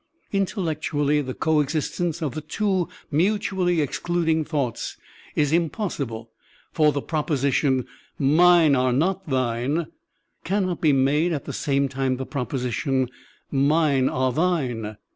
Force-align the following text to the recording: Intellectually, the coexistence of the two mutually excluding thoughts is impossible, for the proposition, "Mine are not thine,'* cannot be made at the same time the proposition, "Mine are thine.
Intellectually, 0.31 1.21
the 1.21 1.35
coexistence 1.35 2.23
of 2.23 2.33
the 2.33 2.41
two 2.41 2.89
mutually 3.11 3.81
excluding 3.81 4.43
thoughts 4.43 4.97
is 5.35 5.53
impossible, 5.53 6.31
for 6.71 6.91
the 6.91 7.03
proposition, 7.03 7.85
"Mine 8.17 8.75
are 8.75 8.93
not 8.93 9.29
thine,'* 9.29 9.85
cannot 10.43 10.81
be 10.81 10.91
made 10.91 11.33
at 11.33 11.45
the 11.45 11.53
same 11.53 11.87
time 11.87 12.17
the 12.17 12.25
proposition, 12.25 13.09
"Mine 13.51 14.09
are 14.09 14.33
thine. 14.33 14.97